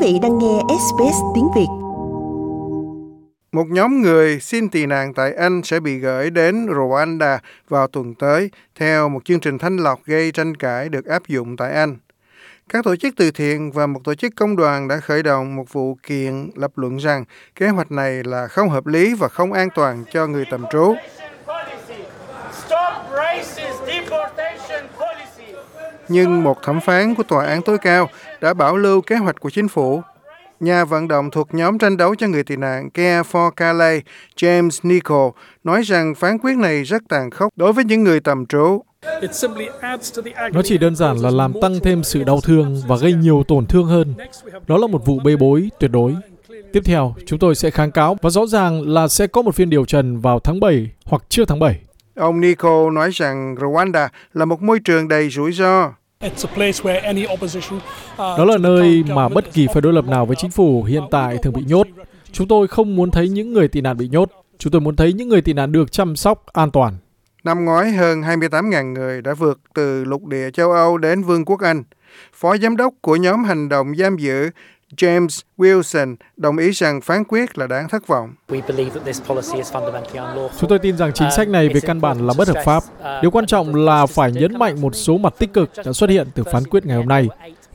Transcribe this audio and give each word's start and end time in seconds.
vị 0.00 0.18
đang 0.22 0.38
nghe 0.38 0.60
SBS 0.68 1.18
tiếng 1.34 1.48
Việt. 1.56 1.66
Một 3.52 3.66
nhóm 3.68 4.02
người 4.02 4.40
xin 4.40 4.68
tị 4.68 4.86
nạn 4.86 5.14
tại 5.14 5.34
Anh 5.34 5.62
sẽ 5.64 5.80
bị 5.80 5.98
gửi 5.98 6.30
đến 6.30 6.66
Rwanda 6.66 7.38
vào 7.68 7.86
tuần 7.86 8.14
tới, 8.14 8.50
theo 8.74 9.08
một 9.08 9.24
chương 9.24 9.40
trình 9.40 9.58
thanh 9.58 9.76
lọc 9.76 10.04
gây 10.04 10.32
tranh 10.32 10.54
cãi 10.54 10.88
được 10.88 11.06
áp 11.06 11.28
dụng 11.28 11.56
tại 11.56 11.72
Anh. 11.72 11.96
Các 12.68 12.84
tổ 12.84 12.96
chức 12.96 13.14
từ 13.16 13.30
thiện 13.30 13.72
và 13.72 13.86
một 13.86 14.00
tổ 14.04 14.14
chức 14.14 14.32
công 14.36 14.56
đoàn 14.56 14.88
đã 14.88 14.96
khởi 14.96 15.22
động 15.22 15.56
một 15.56 15.72
vụ 15.72 15.96
kiện 16.02 16.50
lập 16.54 16.72
luận 16.76 16.96
rằng 16.96 17.24
kế 17.54 17.68
hoạch 17.68 17.92
này 17.92 18.24
là 18.24 18.46
không 18.46 18.68
hợp 18.68 18.86
lý 18.86 19.14
và 19.14 19.28
không 19.28 19.52
an 19.52 19.68
toàn 19.74 20.04
cho 20.12 20.26
người 20.26 20.44
tạm 20.50 20.64
trú. 20.72 20.94
Nhưng 26.12 26.42
một 26.42 26.62
thẩm 26.62 26.80
phán 26.80 27.14
của 27.14 27.22
Tòa 27.22 27.46
án 27.46 27.62
tối 27.62 27.78
cao 27.78 28.08
đã 28.40 28.54
bảo 28.54 28.76
lưu 28.76 29.00
kế 29.00 29.16
hoạch 29.16 29.40
của 29.40 29.50
chính 29.50 29.68
phủ. 29.68 30.02
Nhà 30.60 30.84
vận 30.84 31.08
động 31.08 31.30
thuộc 31.30 31.54
nhóm 31.54 31.78
tranh 31.78 31.96
đấu 31.96 32.14
cho 32.14 32.26
người 32.26 32.44
tị 32.44 32.56
nạn 32.56 32.90
Care 32.90 33.22
for 33.22 33.50
Calais, 33.50 34.02
James 34.36 34.80
Nichol, 34.82 35.30
nói 35.64 35.82
rằng 35.82 36.14
phán 36.14 36.38
quyết 36.38 36.56
này 36.56 36.82
rất 36.82 37.02
tàn 37.08 37.30
khốc 37.30 37.52
đối 37.56 37.72
với 37.72 37.84
những 37.84 38.04
người 38.04 38.20
tạm 38.20 38.46
trú. 38.46 38.82
Nó 40.52 40.62
chỉ 40.64 40.78
đơn 40.78 40.96
giản 40.96 41.16
là 41.16 41.30
làm 41.30 41.52
tăng 41.62 41.80
thêm 41.82 42.04
sự 42.04 42.24
đau 42.24 42.40
thương 42.40 42.82
và 42.86 42.96
gây 42.96 43.12
nhiều 43.12 43.44
tổn 43.48 43.66
thương 43.66 43.86
hơn. 43.86 44.14
Đó 44.66 44.76
là 44.76 44.86
một 44.86 45.06
vụ 45.06 45.20
bê 45.24 45.36
bối 45.36 45.68
tuyệt 45.78 45.90
đối. 45.90 46.14
Tiếp 46.72 46.80
theo, 46.84 47.14
chúng 47.26 47.38
tôi 47.38 47.54
sẽ 47.54 47.70
kháng 47.70 47.90
cáo 47.90 48.16
và 48.22 48.30
rõ 48.30 48.46
ràng 48.46 48.88
là 48.88 49.08
sẽ 49.08 49.26
có 49.26 49.42
một 49.42 49.54
phiên 49.54 49.70
điều 49.70 49.84
trần 49.84 50.20
vào 50.20 50.40
tháng 50.40 50.60
7 50.60 50.90
hoặc 51.04 51.22
trước 51.28 51.44
tháng 51.48 51.58
7. 51.58 51.80
Ông 52.14 52.40
Nico 52.40 52.90
nói 52.90 53.10
rằng 53.12 53.54
Rwanda 53.54 54.08
là 54.32 54.44
một 54.44 54.62
môi 54.62 54.78
trường 54.84 55.08
đầy 55.08 55.30
rủi 55.30 55.52
ro. 55.52 55.92
Đó 58.18 58.44
là 58.44 58.58
nơi 58.58 59.04
mà 59.08 59.28
bất 59.28 59.52
kỳ 59.52 59.66
phe 59.74 59.80
đối 59.80 59.92
lập 59.92 60.04
nào 60.04 60.26
với 60.26 60.36
chính 60.36 60.50
phủ 60.50 60.82
hiện 60.82 61.02
tại 61.10 61.36
thường 61.42 61.52
bị 61.52 61.62
nhốt. 61.66 61.86
Chúng 62.32 62.48
tôi 62.48 62.68
không 62.68 62.96
muốn 62.96 63.10
thấy 63.10 63.28
những 63.28 63.52
người 63.52 63.68
tị 63.68 63.80
nạn 63.80 63.96
bị 63.96 64.08
nhốt. 64.08 64.30
Chúng 64.58 64.70
tôi 64.72 64.80
muốn 64.80 64.96
thấy 64.96 65.12
những 65.12 65.28
người 65.28 65.42
tị 65.42 65.52
nạn 65.52 65.72
được 65.72 65.92
chăm 65.92 66.16
sóc 66.16 66.46
an 66.52 66.70
toàn. 66.70 66.94
Năm 67.44 67.64
ngoái, 67.64 67.92
hơn 67.92 68.20
28.000 68.20 68.92
người 68.92 69.22
đã 69.22 69.34
vượt 69.34 69.60
từ 69.74 70.04
lục 70.04 70.26
địa 70.26 70.50
châu 70.50 70.72
Âu 70.72 70.98
đến 70.98 71.22
Vương 71.22 71.44
quốc 71.44 71.60
Anh. 71.60 71.82
Phó 72.32 72.56
giám 72.56 72.76
đốc 72.76 72.94
của 73.00 73.16
nhóm 73.16 73.44
hành 73.44 73.68
động 73.68 73.96
giam 73.96 74.16
giữ 74.16 74.50
James 74.96 75.40
Wilson 75.58 76.16
đồng 76.36 76.58
ý 76.58 76.70
rằng 76.70 77.00
phán 77.00 77.24
quyết 77.24 77.58
là 77.58 77.66
đáng 77.66 77.88
thất 77.88 78.06
vọng. 78.06 78.34
Chúng 80.60 80.68
tôi 80.68 80.78
tin 80.78 80.96
rằng 80.96 81.12
chính 81.12 81.30
sách 81.36 81.48
này 81.48 81.68
về 81.68 81.80
căn 81.80 82.00
bản 82.00 82.26
là 82.26 82.34
bất 82.38 82.48
hợp 82.48 82.62
pháp. 82.64 82.82
Điều 83.22 83.30
quan 83.30 83.46
trọng 83.46 83.74
là 83.74 84.06
phải 84.06 84.32
nhấn 84.32 84.58
mạnh 84.58 84.80
một 84.80 84.94
số 84.94 85.18
mặt 85.18 85.34
tích 85.38 85.52
cực 85.52 85.70
đã 85.84 85.92
xuất 85.92 86.10
hiện 86.10 86.28
từ 86.34 86.44
phán 86.52 86.64
quyết 86.64 86.86
ngày 86.86 86.96
hôm 86.96 87.08
nay. 87.08 87.28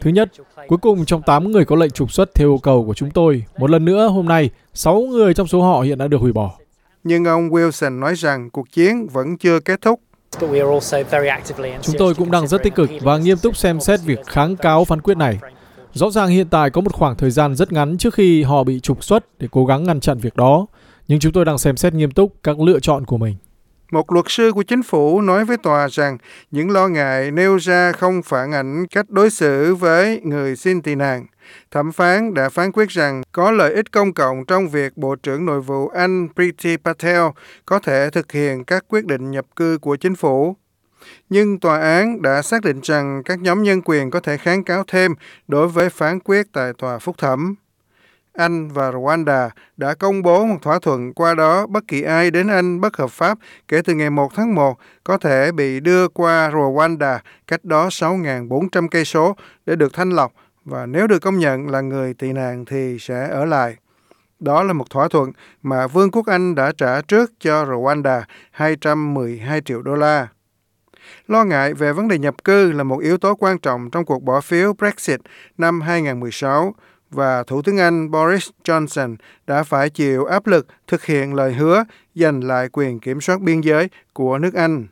Thứ 0.00 0.10
nhất, 0.10 0.30
cuối 0.68 0.78
cùng 0.78 1.04
trong 1.04 1.22
8 1.22 1.50
người 1.50 1.64
có 1.64 1.76
lệnh 1.76 1.90
trục 1.90 2.12
xuất 2.12 2.34
theo 2.34 2.48
yêu 2.48 2.58
cầu 2.62 2.84
của 2.86 2.94
chúng 2.94 3.10
tôi, 3.10 3.44
một 3.58 3.70
lần 3.70 3.84
nữa 3.84 4.08
hôm 4.08 4.26
nay, 4.26 4.50
6 4.74 5.00
người 5.00 5.34
trong 5.34 5.46
số 5.46 5.62
họ 5.62 5.80
hiện 5.80 5.98
đã 5.98 6.08
được 6.08 6.20
hủy 6.20 6.32
bỏ. 6.32 6.54
Nhưng 7.04 7.24
ông 7.24 7.48
Wilson 7.48 7.98
nói 7.98 8.14
rằng 8.14 8.50
cuộc 8.50 8.72
chiến 8.72 9.06
vẫn 9.12 9.36
chưa 9.36 9.60
kết 9.60 9.80
thúc. 9.80 10.00
Chúng 11.82 11.96
tôi 11.98 12.14
cũng 12.14 12.30
đang 12.30 12.48
rất 12.48 12.62
tích 12.62 12.74
cực 12.74 12.90
và 13.00 13.16
nghiêm 13.16 13.38
túc 13.38 13.56
xem 13.56 13.80
xét 13.80 14.00
việc 14.04 14.26
kháng 14.26 14.56
cáo 14.56 14.84
phán 14.84 15.00
quyết 15.00 15.16
này. 15.16 15.38
Rõ 15.94 16.10
ràng 16.10 16.28
hiện 16.28 16.48
tại 16.50 16.70
có 16.70 16.80
một 16.80 16.92
khoảng 16.92 17.16
thời 17.16 17.30
gian 17.30 17.54
rất 17.54 17.72
ngắn 17.72 17.98
trước 17.98 18.14
khi 18.14 18.42
họ 18.42 18.64
bị 18.64 18.80
trục 18.80 19.04
xuất 19.04 19.38
để 19.38 19.48
cố 19.50 19.66
gắng 19.66 19.84
ngăn 19.84 20.00
chặn 20.00 20.18
việc 20.18 20.36
đó, 20.36 20.66
nhưng 21.08 21.18
chúng 21.20 21.32
tôi 21.32 21.44
đang 21.44 21.58
xem 21.58 21.76
xét 21.76 21.94
nghiêm 21.94 22.10
túc 22.10 22.34
các 22.42 22.60
lựa 22.60 22.80
chọn 22.80 23.04
của 23.04 23.18
mình. 23.18 23.36
Một 23.92 24.12
luật 24.12 24.24
sư 24.28 24.52
của 24.54 24.62
chính 24.62 24.82
phủ 24.82 25.20
nói 25.20 25.44
với 25.44 25.56
tòa 25.56 25.88
rằng 25.88 26.18
những 26.50 26.70
lo 26.70 26.88
ngại 26.88 27.30
nêu 27.30 27.56
ra 27.56 27.92
không 27.92 28.22
phản 28.22 28.52
ảnh 28.52 28.86
cách 28.86 29.10
đối 29.10 29.30
xử 29.30 29.74
với 29.74 30.20
người 30.24 30.56
xin 30.56 30.82
tị 30.82 30.94
nạn. 30.94 31.26
Thẩm 31.70 31.92
phán 31.92 32.34
đã 32.34 32.48
phán 32.48 32.72
quyết 32.72 32.88
rằng 32.88 33.22
có 33.32 33.50
lợi 33.50 33.74
ích 33.74 33.92
công 33.92 34.12
cộng 34.12 34.44
trong 34.44 34.68
việc 34.68 34.96
Bộ 34.96 35.16
trưởng 35.16 35.46
Nội 35.46 35.60
vụ 35.60 35.88
Anh 35.88 36.28
Priti 36.34 36.76
Patel 36.76 37.22
có 37.66 37.78
thể 37.78 38.10
thực 38.10 38.32
hiện 38.32 38.64
các 38.64 38.84
quyết 38.88 39.06
định 39.06 39.30
nhập 39.30 39.44
cư 39.56 39.78
của 39.78 39.96
chính 39.96 40.14
phủ. 40.14 40.56
Nhưng 41.28 41.60
tòa 41.60 41.78
án 41.78 42.22
đã 42.22 42.42
xác 42.42 42.62
định 42.62 42.80
rằng 42.82 43.22
các 43.24 43.40
nhóm 43.40 43.62
nhân 43.62 43.82
quyền 43.84 44.10
có 44.10 44.20
thể 44.20 44.36
kháng 44.36 44.64
cáo 44.64 44.84
thêm 44.86 45.14
đối 45.48 45.68
với 45.68 45.90
phán 45.90 46.20
quyết 46.20 46.46
tại 46.52 46.72
tòa 46.78 46.98
phúc 46.98 47.18
thẩm. 47.18 47.54
Anh 48.32 48.68
và 48.68 48.90
Rwanda 48.90 49.48
đã 49.76 49.94
công 49.94 50.22
bố 50.22 50.46
một 50.46 50.58
thỏa 50.62 50.78
thuận 50.78 51.12
qua 51.12 51.34
đó 51.34 51.66
bất 51.66 51.88
kỳ 51.88 52.02
ai 52.02 52.30
đến 52.30 52.48
Anh 52.48 52.80
bất 52.80 52.96
hợp 52.96 53.10
pháp 53.10 53.38
kể 53.68 53.82
từ 53.84 53.94
ngày 53.94 54.10
1 54.10 54.32
tháng 54.34 54.54
1 54.54 54.78
có 55.04 55.18
thể 55.18 55.52
bị 55.52 55.80
đưa 55.80 56.08
qua 56.08 56.50
Rwanda 56.50 57.18
cách 57.46 57.64
đó 57.64 57.88
6.400 57.88 58.88
cây 58.88 59.04
số 59.04 59.36
để 59.66 59.76
được 59.76 59.94
thanh 59.94 60.10
lọc 60.10 60.32
và 60.64 60.86
nếu 60.86 61.06
được 61.06 61.18
công 61.18 61.38
nhận 61.38 61.68
là 61.68 61.80
người 61.80 62.14
tị 62.14 62.32
nạn 62.32 62.64
thì 62.64 62.96
sẽ 63.00 63.28
ở 63.28 63.44
lại. 63.44 63.76
Đó 64.40 64.62
là 64.62 64.72
một 64.72 64.90
thỏa 64.90 65.08
thuận 65.08 65.32
mà 65.62 65.86
Vương 65.86 66.10
quốc 66.10 66.26
Anh 66.26 66.54
đã 66.54 66.72
trả 66.78 67.00
trước 67.00 67.32
cho 67.40 67.64
Rwanda 67.64 68.22
212 68.50 69.60
triệu 69.60 69.82
đô 69.82 69.94
la. 69.94 70.28
Lo 71.28 71.44
ngại 71.44 71.74
về 71.74 71.92
vấn 71.92 72.08
đề 72.08 72.18
nhập 72.18 72.44
cư 72.44 72.72
là 72.72 72.82
một 72.82 72.98
yếu 72.98 73.18
tố 73.18 73.34
quan 73.34 73.58
trọng 73.58 73.90
trong 73.90 74.04
cuộc 74.04 74.22
bỏ 74.22 74.40
phiếu 74.40 74.72
Brexit 74.72 75.20
năm 75.58 75.80
2016 75.80 76.74
và 77.10 77.42
Thủ 77.42 77.62
tướng 77.62 77.78
Anh 77.78 78.10
Boris 78.10 78.48
Johnson 78.64 79.16
đã 79.46 79.62
phải 79.62 79.90
chịu 79.90 80.24
áp 80.24 80.46
lực 80.46 80.66
thực 80.86 81.04
hiện 81.04 81.34
lời 81.34 81.52
hứa 81.52 81.84
giành 82.14 82.44
lại 82.44 82.68
quyền 82.72 83.00
kiểm 83.00 83.20
soát 83.20 83.40
biên 83.40 83.60
giới 83.60 83.88
của 84.12 84.38
nước 84.38 84.54
Anh. 84.54 84.86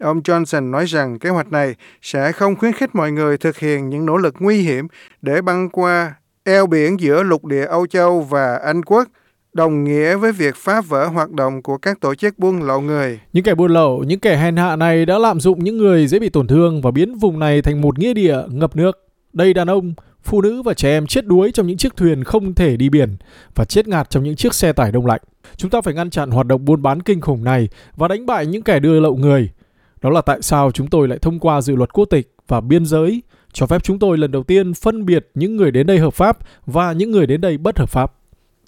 Ông 0.00 0.20
Johnson 0.20 0.70
nói 0.70 0.84
rằng 0.84 1.18
kế 1.18 1.30
hoạch 1.30 1.52
này 1.52 1.74
sẽ 2.02 2.32
không 2.32 2.56
khuyến 2.56 2.72
khích 2.72 2.94
mọi 2.94 3.12
người 3.12 3.38
thực 3.38 3.58
hiện 3.58 3.88
những 3.88 4.06
nỗ 4.06 4.16
lực 4.16 4.34
nguy 4.38 4.62
hiểm 4.62 4.86
để 5.22 5.42
băng 5.42 5.68
qua 5.68 6.14
eo 6.44 6.66
biển 6.66 7.00
giữa 7.00 7.22
lục 7.22 7.44
địa 7.44 7.64
Âu 7.64 7.86
Châu 7.86 8.20
và 8.20 8.56
Anh 8.56 8.82
Quốc, 8.82 9.08
đồng 9.58 9.84
nghĩa 9.84 10.16
với 10.16 10.32
việc 10.32 10.56
phá 10.56 10.80
vỡ 10.80 11.06
hoạt 11.06 11.30
động 11.30 11.62
của 11.62 11.78
các 11.78 12.00
tổ 12.00 12.14
chức 12.14 12.38
buôn 12.38 12.62
lậu 12.62 12.80
người. 12.80 13.20
Những 13.32 13.44
kẻ 13.44 13.54
buôn 13.54 13.70
lậu, 13.70 14.04
những 14.06 14.20
kẻ 14.20 14.36
hèn 14.36 14.56
hạ 14.56 14.76
này 14.76 15.06
đã 15.06 15.18
lạm 15.18 15.40
dụng 15.40 15.64
những 15.64 15.78
người 15.78 16.06
dễ 16.06 16.18
bị 16.18 16.28
tổn 16.28 16.46
thương 16.46 16.82
và 16.82 16.90
biến 16.90 17.14
vùng 17.14 17.38
này 17.38 17.62
thành 17.62 17.80
một 17.80 17.98
nghĩa 17.98 18.14
địa 18.14 18.38
ngập 18.48 18.76
nước. 18.76 19.08
Đây 19.32 19.54
đàn 19.54 19.70
ông, 19.70 19.94
phụ 20.22 20.42
nữ 20.42 20.62
và 20.62 20.74
trẻ 20.74 20.88
em 20.90 21.06
chết 21.06 21.26
đuối 21.26 21.50
trong 21.54 21.66
những 21.66 21.76
chiếc 21.76 21.96
thuyền 21.96 22.24
không 22.24 22.54
thể 22.54 22.76
đi 22.76 22.88
biển 22.88 23.16
và 23.54 23.64
chết 23.64 23.88
ngạt 23.88 24.10
trong 24.10 24.22
những 24.22 24.36
chiếc 24.36 24.54
xe 24.54 24.72
tải 24.72 24.92
đông 24.92 25.06
lạnh. 25.06 25.20
Chúng 25.56 25.70
ta 25.70 25.80
phải 25.80 25.94
ngăn 25.94 26.10
chặn 26.10 26.30
hoạt 26.30 26.46
động 26.46 26.64
buôn 26.64 26.82
bán 26.82 27.02
kinh 27.02 27.20
khủng 27.20 27.44
này 27.44 27.68
và 27.96 28.08
đánh 28.08 28.26
bại 28.26 28.46
những 28.46 28.62
kẻ 28.62 28.80
đưa 28.80 29.00
lậu 29.00 29.16
người. 29.16 29.50
Đó 30.02 30.10
là 30.10 30.20
tại 30.20 30.42
sao 30.42 30.70
chúng 30.70 30.86
tôi 30.86 31.08
lại 31.08 31.18
thông 31.18 31.38
qua 31.38 31.60
dự 31.60 31.76
luật 31.76 31.92
quốc 31.92 32.04
tịch 32.04 32.34
và 32.48 32.60
biên 32.60 32.86
giới 32.86 33.22
cho 33.52 33.66
phép 33.66 33.82
chúng 33.82 33.98
tôi 33.98 34.18
lần 34.18 34.30
đầu 34.30 34.42
tiên 34.42 34.74
phân 34.74 35.06
biệt 35.06 35.30
những 35.34 35.56
người 35.56 35.70
đến 35.70 35.86
đây 35.86 35.98
hợp 35.98 36.14
pháp 36.14 36.38
và 36.66 36.92
những 36.92 37.10
người 37.10 37.26
đến 37.26 37.40
đây 37.40 37.58
bất 37.58 37.78
hợp 37.78 37.88
pháp. 37.88 38.12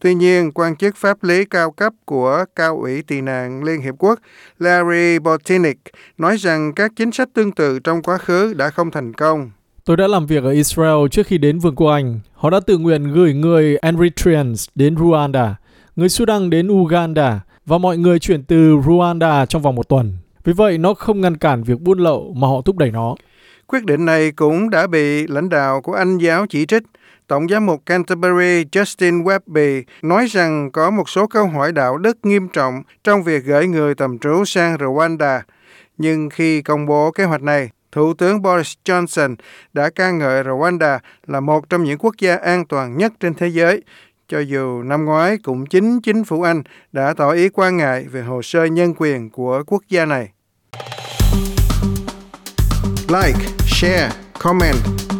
Tuy 0.00 0.14
nhiên, 0.14 0.52
quan 0.52 0.76
chức 0.76 0.96
pháp 0.96 1.24
lý 1.24 1.44
cao 1.44 1.70
cấp 1.70 1.92
của 2.04 2.44
Cao 2.56 2.78
ủy 2.78 3.02
tị 3.02 3.20
nạn 3.20 3.64
Liên 3.64 3.80
Hiệp 3.80 3.94
Quốc 3.98 4.18
Larry 4.58 5.18
Botinic 5.18 5.78
nói 6.18 6.36
rằng 6.36 6.72
các 6.72 6.92
chính 6.96 7.12
sách 7.12 7.28
tương 7.34 7.52
tự 7.52 7.78
trong 7.78 8.02
quá 8.02 8.18
khứ 8.18 8.54
đã 8.54 8.70
không 8.70 8.90
thành 8.90 9.14
công. 9.14 9.50
Tôi 9.84 9.96
đã 9.96 10.06
làm 10.06 10.26
việc 10.26 10.44
ở 10.44 10.50
Israel 10.50 11.08
trước 11.10 11.26
khi 11.26 11.38
đến 11.38 11.58
Vương 11.58 11.76
quốc 11.76 11.90
Anh. 11.90 12.20
Họ 12.32 12.50
đã 12.50 12.60
tự 12.60 12.78
nguyện 12.78 13.12
gửi 13.12 13.34
người 13.34 13.76
Eritreans 13.76 14.68
đến 14.74 14.94
Rwanda, 14.94 15.54
người 15.96 16.08
Sudan 16.08 16.50
đến 16.50 16.68
Uganda 16.68 17.40
và 17.66 17.78
mọi 17.78 17.98
người 17.98 18.18
chuyển 18.18 18.42
từ 18.44 18.76
Rwanda 18.76 19.46
trong 19.46 19.62
vòng 19.62 19.74
một 19.74 19.88
tuần. 19.88 20.16
Vì 20.44 20.52
vậy, 20.52 20.78
nó 20.78 20.94
không 20.94 21.20
ngăn 21.20 21.36
cản 21.36 21.62
việc 21.62 21.80
buôn 21.80 21.98
lậu 21.98 22.34
mà 22.36 22.48
họ 22.48 22.62
thúc 22.64 22.76
đẩy 22.76 22.90
nó. 22.90 23.14
Quyết 23.66 23.84
định 23.84 24.04
này 24.04 24.32
cũng 24.32 24.70
đã 24.70 24.86
bị 24.86 25.26
lãnh 25.26 25.48
đạo 25.48 25.80
của 25.80 25.92
Anh 25.92 26.18
giáo 26.18 26.46
chỉ 26.46 26.66
trích. 26.66 26.82
Tổng 27.28 27.48
giám 27.48 27.66
mục 27.66 27.86
Canterbury 27.86 28.64
Justin 28.64 29.22
Webby 29.24 29.82
nói 30.02 30.26
rằng 30.26 30.70
có 30.72 30.90
một 30.90 31.08
số 31.08 31.26
câu 31.26 31.46
hỏi 31.46 31.72
đạo 31.72 31.98
đức 31.98 32.18
nghiêm 32.22 32.48
trọng 32.48 32.82
trong 33.04 33.22
việc 33.22 33.44
gửi 33.44 33.66
người 33.66 33.94
tầm 33.94 34.18
trú 34.18 34.44
sang 34.44 34.76
Rwanda. 34.76 35.40
Nhưng 35.98 36.30
khi 36.30 36.62
công 36.62 36.86
bố 36.86 37.10
kế 37.10 37.24
hoạch 37.24 37.42
này, 37.42 37.70
Thủ 37.92 38.14
tướng 38.14 38.42
Boris 38.42 38.74
Johnson 38.84 39.36
đã 39.72 39.90
ca 39.90 40.10
ngợi 40.10 40.42
Rwanda 40.42 40.98
là 41.26 41.40
một 41.40 41.68
trong 41.68 41.84
những 41.84 41.98
quốc 41.98 42.14
gia 42.18 42.36
an 42.36 42.66
toàn 42.66 42.98
nhất 42.98 43.12
trên 43.20 43.34
thế 43.34 43.48
giới, 43.48 43.82
cho 44.28 44.40
dù 44.40 44.82
năm 44.82 45.04
ngoái 45.04 45.38
cũng 45.38 45.66
chính 45.66 46.00
chính 46.00 46.24
phủ 46.24 46.42
Anh 46.42 46.62
đã 46.92 47.14
tỏ 47.16 47.30
ý 47.30 47.48
quan 47.48 47.76
ngại 47.76 48.06
về 48.10 48.22
hồ 48.22 48.42
sơ 48.42 48.64
nhân 48.64 48.94
quyền 48.98 49.30
của 49.30 49.62
quốc 49.66 49.82
gia 49.88 50.04
này. 50.04 50.28
Like, 53.08 53.38
share, 53.66 54.10
comment. 54.38 55.17